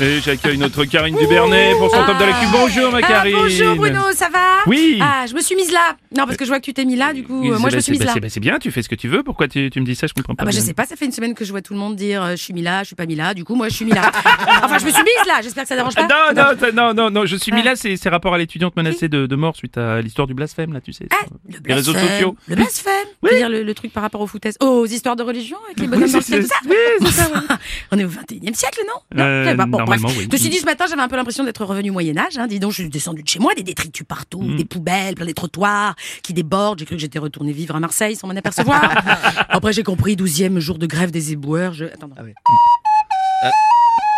Et 0.00 0.20
j'accueille 0.20 0.58
notre 0.58 0.84
Karine 0.84 1.16
Dubernay 1.16 1.72
pour 1.76 1.90
son 1.90 2.04
top 2.04 2.18
de 2.18 2.24
l'actu. 2.24 2.46
Bonjour 2.52 2.92
ma 2.92 2.98
Ah, 2.98 3.00
Karine. 3.08 3.34
bonjour 3.36 3.74
Bruno, 3.74 4.00
ça 4.14 4.28
va? 4.28 4.58
Oui. 4.68 5.00
Ah, 5.02 5.24
je 5.28 5.34
me 5.34 5.40
suis 5.40 5.56
mise 5.56 5.72
là. 5.72 5.96
Non, 6.16 6.24
parce 6.24 6.36
que 6.36 6.44
je 6.44 6.50
vois 6.50 6.60
que 6.60 6.64
tu 6.64 6.72
t'es 6.72 6.84
mis 6.84 6.94
là, 6.94 7.12
du 7.12 7.24
coup, 7.24 7.40
Oui, 7.40 7.50
euh, 7.50 7.58
moi 7.58 7.68
je 7.68 7.76
me 7.76 7.80
suis 7.80 7.90
mise 7.92 8.04
là. 8.04 8.12
c'est- 8.14 8.20
bah, 8.20 8.28
C'est 8.28 8.38
bien, 8.38 8.58
tu 8.60 8.70
fais 8.70 8.82
ce 8.82 8.88
que 8.88 8.94
tu 8.94 9.08
veux. 9.08 9.24
Pourquoi 9.24 9.48
tu, 9.48 9.70
tu 9.70 9.80
me 9.80 9.84
dis 9.84 9.96
ça? 9.96 10.06
Je 10.06 10.12
comprends 10.14 10.36
pas. 10.36 10.42
Ah 10.42 10.46
bah 10.46 10.52
je 10.52 10.60
sais 10.60 10.72
pas, 10.72 10.84
ça 10.86 10.94
fait 10.94 11.04
une 11.06 11.10
semaine 11.12 11.34
que 11.34 11.44
je 11.44 11.50
vois 11.50 11.62
tout 11.62 11.72
le 11.72 11.80
monde 11.80 11.96
dire 11.96 12.22
euh, 12.22 12.30
je 12.32 12.36
suis 12.36 12.52
mis 12.54 12.62
là, 12.62 12.82
je 12.82 12.88
suis 12.88 12.96
pas 12.96 13.06
mis 13.06 13.16
là, 13.16 13.34
du 13.34 13.42
coup 13.44 13.56
moi 13.56 13.68
je 13.68 13.74
suis 13.74 13.84
mis 13.84 13.90
là. 13.92 14.12
enfin 14.62 14.78
je 14.78 14.84
me 14.84 14.90
suis 14.90 15.02
mise 15.02 15.26
là, 15.26 15.40
j'espère 15.42 15.64
que 15.64 15.68
ça 15.68 15.74
dérange 15.74 15.94
Ah, 15.96 16.06
pas. 16.06 16.32
non, 16.32 16.42
non, 16.52 16.72
non, 16.72 16.94
non, 16.94 17.10
non, 17.10 17.26
je 17.26 17.34
suis 17.34 17.50
mis 17.50 17.62
Ah. 17.62 17.70
là, 17.70 17.76
c'est 17.76 18.08
rapport 18.08 18.34
à 18.34 18.38
l'étudiante 18.38 18.76
menacée 18.76 19.08
de, 19.08 19.26
de 19.26 19.36
mort 19.36 19.56
suite 19.56 19.78
à 19.78 20.00
l'histoire 20.00 20.28
du 20.28 20.34
blasphème, 20.34 20.72
là, 20.74 20.80
tu 20.80 20.92
sais. 20.92 21.08
Ah, 21.10 21.26
le 21.48 21.56
les 21.66 21.74
réseaux 21.74 21.92
sociaux. 21.94 22.36
Le 22.46 22.54
blasphème 22.54 22.92
Oui. 23.24 23.30
C'est-à-dire 23.30 23.48
le, 23.48 23.64
le 23.64 23.74
truc 23.74 23.92
par 23.92 24.04
rapport 24.04 24.20
aux 24.20 24.26
foutaises. 24.28 24.56
Oh, 24.60 24.66
aux 24.66 24.86
histoires 24.86 25.16
de 25.16 25.24
religion 25.24 25.56
avec 25.66 25.80
les 25.80 25.88
bonhommes 25.88 26.04
Oui, 26.04 26.12
dans 26.12 26.18
le 26.18 26.22
c'est- 26.22 26.30
ciel, 26.30 26.42
tout 26.42 26.48
ça? 26.48 26.54
Oui, 26.68 26.76
c'est 27.00 27.12
ça, 27.12 27.28
ouais. 27.30 27.56
On 27.98 28.00
est 28.00 28.04
au 28.04 28.08
21 28.08 28.52
e 28.52 28.54
siècle, 28.54 28.80
non? 28.86 28.94
Non, 29.16 29.24
Euh, 29.24 29.56
pas. 29.56 29.64
Bon, 29.66 29.78
bref. 29.78 30.00
normalement, 30.00 30.08
oui. 30.16 30.28
Je 30.30 30.32
me 30.32 30.36
suis 30.38 30.48
dit 30.50 30.58
ce 30.58 30.64
matin, 30.66 30.84
j'avais 30.88 31.02
un 31.02 31.08
peu 31.08 31.16
l'impression 31.16 31.42
d'être 31.42 31.64
revenu 31.64 31.90
au 31.90 31.94
Moyen-Âge. 31.94 32.38
Hein. 32.38 32.46
Dis 32.46 32.60
donc, 32.60 32.70
je 32.70 32.82
suis 32.82 32.88
descendu 32.88 33.22
de 33.24 33.28
chez 33.28 33.40
moi, 33.40 33.54
des 33.54 33.64
détritus 33.64 34.06
partout, 34.06 34.40
Mm. 34.40 34.56
des 34.56 34.64
poubelles, 34.64 35.14
plein 35.16 35.26
des 35.26 35.34
trottoirs 35.34 35.96
qui 36.22 36.32
débordent. 36.32 36.78
J'ai 36.78 36.84
cru 36.84 36.94
que 36.94 37.00
j'étais 37.00 37.18
retourné 37.18 37.50
vivre 37.52 37.74
à 37.74 37.80
Marseille 37.80 38.14
sans 38.14 38.28
m'en 38.28 38.36
apercevoir. 38.36 38.80
Après, 39.48 39.72
j'ai 39.72 39.82
compris, 39.82 40.14
12e 40.14 40.58
jour 40.60 40.78
de 40.78 40.86
grève 40.86 41.10
des 41.10 41.32
éboueurs. 41.32 41.72
Je... 41.72 41.86
Attends, 41.86 42.08
non. 42.08 42.14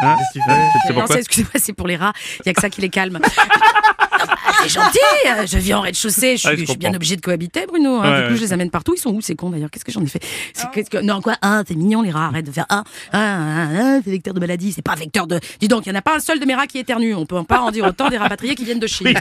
Hein 0.02 0.16
C'est 0.32 0.40
c'est 0.40 0.48
Non, 0.48 0.54
pourquoi? 0.94 1.06
c'est- 1.14 1.20
excusez-moi, 1.20 1.52
c'est 1.56 1.72
pour 1.72 1.86
les 1.86 1.96
rats. 1.96 2.12
Il 2.38 2.42
n'y 2.46 2.50
a 2.50 2.54
que 2.54 2.60
ça 2.60 2.70
qui 2.70 2.80
les 2.80 2.88
calme. 2.90 3.18
Ah, 4.78 4.84
gentil, 4.84 4.98
euh, 5.42 5.46
je 5.46 5.58
vis 5.58 5.74
en 5.74 5.80
rez-de-chaussée, 5.80 6.36
je, 6.36 6.48
je 6.50 6.54
suis 6.56 6.64
bien 6.64 6.74
comprends. 6.88 6.96
obligé 6.96 7.16
de 7.16 7.20
cohabiter, 7.20 7.66
Bruno. 7.66 7.96
hein. 7.96 8.00
Ouais, 8.02 8.16
du 8.18 8.24
coup, 8.26 8.30
ouais. 8.32 8.36
je 8.36 8.40
les 8.42 8.52
amène 8.52 8.70
partout. 8.70 8.94
Ils 8.96 9.00
sont 9.00 9.10
où, 9.10 9.20
ces 9.20 9.34
cons 9.34 9.50
d'ailleurs? 9.50 9.70
Qu'est-ce 9.70 9.84
que 9.84 9.92
j'en 9.92 10.02
ai 10.02 10.06
fait? 10.06 10.20
Que... 10.90 10.98
Non, 11.02 11.20
quoi? 11.20 11.34
Ah, 11.42 11.62
t'es 11.66 11.74
mignon, 11.74 12.02
les 12.02 12.10
rats, 12.10 12.26
arrête 12.26 12.46
de 12.46 12.52
faire 12.52 12.66
Ah, 12.68 12.84
ah, 13.12 13.18
ah, 13.18 13.66
ah, 13.72 13.98
c'est 14.04 14.10
vecteur 14.10 14.34
de 14.34 14.40
maladie, 14.40 14.72
c'est 14.72 14.82
pas 14.82 14.94
vecteur 14.94 15.26
de. 15.26 15.38
Dis 15.60 15.68
donc, 15.68 15.86
il 15.86 15.90
n'y 15.90 15.96
en 15.96 15.98
a 15.98 16.02
pas 16.02 16.16
un 16.16 16.20
seul 16.20 16.38
de 16.40 16.44
mes 16.46 16.54
rats 16.54 16.66
qui 16.66 16.78
éternue. 16.78 17.14
On 17.14 17.26
peut 17.26 17.42
pas 17.44 17.60
en 17.60 17.70
dire 17.70 17.84
autant 17.86 18.08
des 18.08 18.18
rapatriés 18.18 18.54
qui 18.54 18.64
viennent 18.64 18.78
de 18.80 18.86
Chine. 18.86 19.08
Oui, 19.08 19.14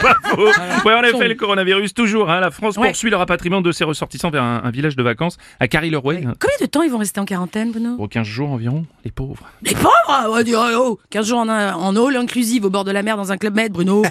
pas 0.00 0.16
faux. 0.24 0.48
Ouais, 0.88 0.94
en 0.94 1.02
effet, 1.02 1.28
le 1.28 1.34
coronavirus, 1.34 1.94
toujours. 1.94 2.30
hein, 2.30 2.40
la 2.40 2.50
France 2.50 2.76
Ouais. 2.76 2.88
poursuit 2.88 3.10
le 3.10 3.16
rapatriement 3.16 3.60
de 3.60 3.70
ses 3.72 3.84
ressortissants 3.84 4.30
vers 4.30 4.42
un, 4.42 4.62
un 4.64 4.70
village 4.70 4.96
de 4.96 5.02
vacances 5.02 5.36
à 5.60 5.68
Carry-le-Roi. 5.68 6.14
Combien 6.16 6.56
de 6.60 6.66
temps 6.66 6.82
ils 6.82 6.90
vont 6.90 6.98
rester 6.98 7.20
en 7.20 7.24
quarantaine, 7.24 7.70
Bruno? 7.70 7.96
Pour 7.96 8.08
15 8.08 8.26
jours 8.26 8.50
environ, 8.50 8.84
les 9.04 9.10
pauvres. 9.10 9.44
Les 9.62 9.74
pauvres? 9.74 9.90
On 10.28 10.32
va 10.34 10.42
dire, 10.42 10.60
oh, 10.76 10.98
15 11.10 11.26
jours 11.26 11.38
en, 11.38 11.48
en 11.48 11.96
all 11.96 12.16
inclusive 12.16 12.64
au 12.64 12.70
bord 12.70 12.84
de 12.84 12.90
la 12.90 13.02
mer 13.02 13.16
dans 13.16 13.32
un 13.32 13.36
club 13.36 13.54
med, 13.54 13.72
Bruno. 13.72 14.02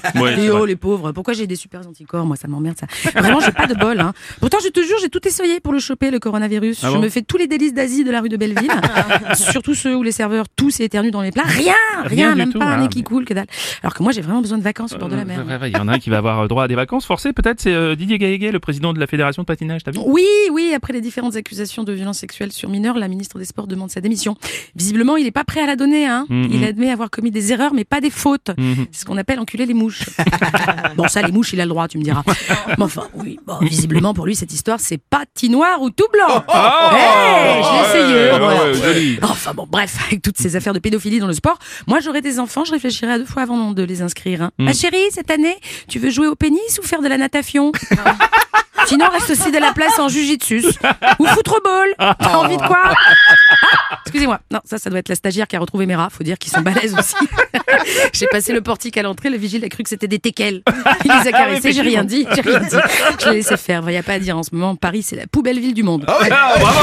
Oh, 0.53 0.65
les 0.65 0.75
Pourquoi 0.83 1.33
j'ai 1.33 1.47
des 1.47 1.55
super 1.55 1.87
anticorps 1.87 2.25
Moi, 2.25 2.35
ça 2.35 2.47
m'emmerde, 2.47 2.77
ça. 2.77 2.87
Vraiment, 3.19 3.39
j'ai 3.39 3.51
pas 3.51 3.67
de 3.67 3.73
bol. 3.75 3.99
Hein. 3.99 4.13
Pourtant, 4.39 4.57
je 4.63 4.69
te 4.69 4.81
jure, 4.81 4.97
j'ai 5.01 5.09
tout 5.09 5.25
essayé 5.27 5.59
pour 5.59 5.73
le 5.73 5.79
choper, 5.79 6.11
le 6.11 6.19
coronavirus. 6.19 6.83
Ah 6.83 6.89
je 6.89 6.95
bon 6.95 7.01
me 7.01 7.09
fais 7.09 7.21
tous 7.21 7.37
les 7.37 7.47
délices 7.47 7.73
d'Asie 7.73 8.03
de 8.03 8.11
la 8.11 8.21
rue 8.21 8.29
de 8.29 8.37
Belleville. 8.37 8.71
Surtout 9.35 9.75
ceux 9.75 9.95
où 9.95 10.03
les 10.03 10.11
serveurs 10.11 10.45
tous 10.55 10.79
éternuent 10.79 11.11
dans 11.11 11.21
les 11.21 11.31
plats. 11.31 11.43
Rien 11.45 11.73
Rien, 12.03 12.35
même 12.35 12.51
tout, 12.51 12.59
pas 12.59 12.65
un 12.65 12.71
ah, 12.73 12.81
nez 12.81 12.87
qui 12.89 12.99
mais- 12.99 13.03
coule, 13.03 13.25
que 13.25 13.33
dalle. 13.33 13.47
Alors 13.81 13.93
que 13.93 14.03
moi, 14.03 14.11
j'ai 14.11 14.21
vraiment 14.21 14.41
besoin 14.41 14.57
de 14.57 14.63
vacances 14.63 14.93
au 14.93 14.97
bord 14.97 15.09
de 15.09 15.15
la 15.15 15.25
mer. 15.25 15.45
Ouais, 15.47 15.57
ouais, 15.57 15.69
Il 15.71 15.77
y 15.77 15.79
en 15.79 15.87
a 15.87 15.93
un 15.93 15.99
qui 15.99 16.09
va 16.09 16.17
avoir 16.17 16.41
euh, 16.41 16.47
droit 16.47 16.65
à 16.65 16.67
des 16.67 16.75
vacances 16.75 17.05
forcées, 17.05 17.33
peut-être. 17.33 17.61
C'est 17.61 17.73
euh, 17.73 17.95
Didier 17.95 18.17
Gaillet, 18.17 18.51
le 18.51 18.59
président 18.59 18.93
de 18.93 18.99
la 18.99 19.07
fédération 19.07 19.43
de 19.43 19.47
patinage, 19.47 19.83
t'as 19.83 19.91
vu? 19.91 19.99
Oui, 20.05 20.25
oui, 20.51 20.73
après 20.75 20.93
les 20.93 21.01
différentes 21.01 21.35
accusations 21.35 21.83
de 21.83 21.93
violences 21.93 22.19
sexuelles 22.19 22.51
sur 22.51 22.69
mineurs, 22.69 22.97
la 22.97 23.07
ministre 23.07 23.39
des 23.39 23.45
Sports 23.45 23.67
demande 23.67 23.89
sa 23.91 24.01
démission. 24.01 24.35
Visiblement, 24.75 25.17
il 25.17 25.23
n'est 25.25 25.31
pas 25.31 25.43
prêt 25.43 25.61
à 25.61 25.65
la 25.65 25.75
donner. 25.75 26.05
Hein. 26.05 26.25
Mhm. 26.29 26.49
Il 26.51 26.63
admet 26.65 26.89
avoir 26.91 27.09
commis 27.09 27.31
des 27.31 27.51
erreurs, 27.51 27.73
mais 27.73 27.85
pas 27.85 28.01
des 28.01 28.09
fautes. 28.09 28.51
Mhm. 28.57 28.87
C'est 28.91 29.01
ce 29.01 29.05
qu'on 29.05 29.17
appelle 29.17 29.39
enculer 29.39 29.65
les 29.65 29.73
mouches. 29.73 30.03
bon, 30.95 31.07
ça, 31.07 31.21
les 31.21 31.31
mouches, 31.31 31.53
il 31.53 31.61
a 31.61 31.65
le 31.65 31.69
droit, 31.69 31.87
tu 31.87 31.97
me 31.97 32.03
diras. 32.03 32.23
Mais 32.77 32.83
enfin, 32.83 33.03
oui, 33.15 33.39
bon, 33.45 33.57
visiblement, 33.61 34.13
pour 34.13 34.25
lui, 34.25 34.35
cette 34.35 34.53
histoire, 34.53 34.79
c'est 34.79 34.97
patinoire 34.97 35.81
ou 35.81 35.89
tout 35.89 36.07
blanc. 36.11 36.43
Hey, 36.93 37.63
je 37.63 37.71
l'ai 37.73 37.81
essayé. 37.89 38.31
ouais, 38.31 38.39
voilà. 38.39 38.65
ouais, 38.65 38.73
joli. 38.73 39.19
Enfin 39.21 39.53
bon, 39.53 39.67
bref, 39.69 39.97
avec 40.07 40.21
toutes 40.21 40.37
ces 40.37 40.55
affaires 40.55 40.73
de 40.73 40.79
pédophilie 40.79 41.19
dans 41.19 41.27
le 41.27 41.33
sport, 41.33 41.57
moi 41.87 41.99
j'aurais 41.99 42.21
des 42.21 42.39
enfants, 42.39 42.63
je 42.65 42.71
réfléchirais 42.71 43.13
à 43.13 43.17
deux 43.19 43.25
fois 43.25 43.43
avant 43.43 43.71
de 43.71 43.83
les 43.83 44.01
inscrire. 44.01 44.41
hein. 44.43 44.51
Mm. 44.57 44.65
Ma 44.65 44.73
chérie, 44.73 44.97
cette 45.11 45.31
année, 45.31 45.57
tu 45.87 45.99
veux 45.99 46.09
jouer 46.09 46.27
au 46.27 46.35
pénis 46.35 46.79
ou 46.81 46.85
faire 46.85 47.01
de 47.01 47.07
la 47.07 47.17
natation? 47.17 47.71
Sinon, 48.85 49.07
reste 49.09 49.29
aussi 49.29 49.49
de 49.51 49.57
la 49.59 49.71
place 49.71 49.97
en 49.97 50.09
jujitsu 50.09 50.61
ou 51.19 51.25
football. 51.25 51.95
T'as 51.97 52.35
envie 52.35 52.57
de 52.57 52.67
quoi? 52.67 52.81
Ah, 52.83 52.93
Excusez-moi. 54.13 54.41
Non, 54.51 54.59
ça, 54.63 54.77
ça 54.77 54.91
doit 54.91 54.99
être 54.99 55.09
la 55.09 55.15
stagiaire 55.15 55.47
qui 55.47 55.55
a 55.55 55.59
retrouvé 55.59 55.87
mes 55.87 55.95
rats. 55.95 56.09
Faut 56.11 56.23
dire 56.23 56.37
qu'ils 56.37 56.51
sont 56.51 56.61
balèzes 56.61 56.93
aussi. 56.93 57.15
j'ai 58.13 58.27
passé 58.27 58.53
le 58.53 58.61
portique 58.61 58.95
à 58.95 59.01
l'entrée. 59.01 59.31
Le 59.31 59.37
vigile 59.37 59.65
a 59.65 59.69
cru 59.69 59.81
que 59.81 59.89
c'était 59.89 60.07
des 60.07 60.19
teckels. 60.19 60.61
Il 61.03 61.11
les 61.11 61.27
a 61.27 61.31
caressés. 61.31 61.71
J'ai 61.71 61.81
rien 61.81 62.03
dit. 62.03 62.27
J'ai 62.35 62.41
rien 62.41 62.59
dit. 62.59 62.75
Je 63.19 63.29
l'ai 63.29 63.37
laissé 63.37 63.57
faire. 63.57 63.81
Il 63.87 63.89
n'y 63.89 63.97
a 63.97 64.03
pas 64.03 64.13
à 64.13 64.19
dire 64.19 64.37
en 64.37 64.43
ce 64.43 64.53
moment. 64.53 64.75
Paris, 64.75 65.01
c'est 65.01 65.15
la 65.15 65.25
poubelle 65.25 65.59
ville 65.59 65.73
du 65.73 65.81
monde. 65.81 66.05
Ah, 66.07 66.55
bravo 66.59 66.79